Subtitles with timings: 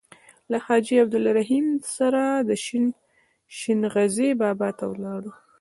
[0.51, 1.65] له حاجي عبدالرحیم
[1.97, 2.23] سره
[3.59, 5.31] شین غزي بابا ته ولاړو.